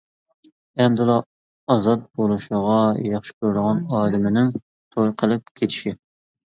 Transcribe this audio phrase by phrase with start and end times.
[0.85, 1.17] ئەمدىلا
[1.75, 6.01] ئازاد بولۇشىغا ياخشى كۆرىدىغان ئادىمىنىڭ توي قىلىپ كېتىشى.